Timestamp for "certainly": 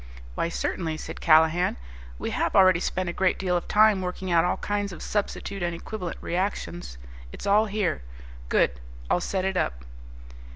0.49-0.97